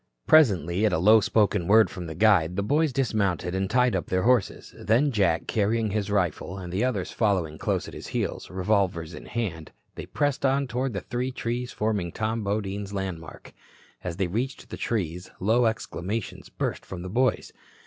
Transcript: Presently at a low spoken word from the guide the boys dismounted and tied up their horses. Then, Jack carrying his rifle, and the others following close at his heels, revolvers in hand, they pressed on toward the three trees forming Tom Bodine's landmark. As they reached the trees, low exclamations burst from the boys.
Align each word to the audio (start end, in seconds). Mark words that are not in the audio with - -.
Presently 0.25 0.83
at 0.87 0.93
a 0.93 0.97
low 0.97 1.19
spoken 1.21 1.67
word 1.67 1.91
from 1.91 2.07
the 2.07 2.15
guide 2.15 2.55
the 2.55 2.63
boys 2.63 2.91
dismounted 2.91 3.53
and 3.53 3.69
tied 3.69 3.95
up 3.95 4.07
their 4.07 4.23
horses. 4.23 4.73
Then, 4.79 5.11
Jack 5.11 5.45
carrying 5.45 5.91
his 5.91 6.09
rifle, 6.09 6.57
and 6.57 6.73
the 6.73 6.83
others 6.83 7.11
following 7.11 7.59
close 7.59 7.87
at 7.87 7.93
his 7.93 8.07
heels, 8.07 8.49
revolvers 8.49 9.13
in 9.13 9.27
hand, 9.27 9.71
they 9.93 10.07
pressed 10.07 10.43
on 10.43 10.65
toward 10.65 10.93
the 10.93 11.01
three 11.01 11.31
trees 11.31 11.71
forming 11.71 12.11
Tom 12.11 12.43
Bodine's 12.43 12.93
landmark. 12.93 13.53
As 14.03 14.15
they 14.17 14.25
reached 14.25 14.71
the 14.71 14.75
trees, 14.77 15.29
low 15.39 15.67
exclamations 15.67 16.49
burst 16.49 16.83
from 16.83 17.03
the 17.03 17.07
boys. 17.09 17.53